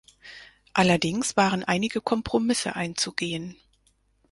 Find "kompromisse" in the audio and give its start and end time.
2.01-2.75